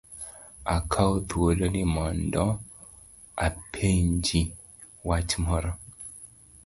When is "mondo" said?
1.95-2.45